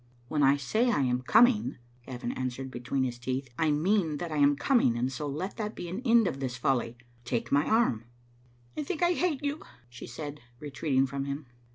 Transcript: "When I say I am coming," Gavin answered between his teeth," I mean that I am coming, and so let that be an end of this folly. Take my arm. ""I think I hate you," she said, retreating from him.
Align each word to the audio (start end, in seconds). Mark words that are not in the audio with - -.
"When 0.29 0.41
I 0.41 0.57
say 0.57 0.89
I 0.89 1.01
am 1.03 1.21
coming," 1.21 1.77
Gavin 2.07 2.31
answered 2.31 2.71
between 2.71 3.03
his 3.03 3.19
teeth," 3.19 3.49
I 3.59 3.69
mean 3.69 4.17
that 4.17 4.31
I 4.31 4.37
am 4.37 4.55
coming, 4.55 4.97
and 4.97 5.11
so 5.11 5.27
let 5.27 5.57
that 5.57 5.75
be 5.75 5.87
an 5.89 6.01
end 6.03 6.25
of 6.27 6.39
this 6.39 6.57
folly. 6.57 6.97
Take 7.23 7.51
my 7.51 7.67
arm. 7.69 8.05
""I 8.75 8.81
think 8.83 9.03
I 9.03 9.11
hate 9.11 9.43
you," 9.45 9.61
she 9.89 10.07
said, 10.07 10.39
retreating 10.59 11.05
from 11.05 11.25
him. 11.25 11.45